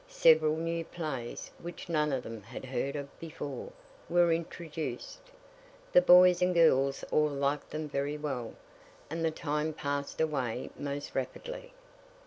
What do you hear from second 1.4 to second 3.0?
which none of them had heard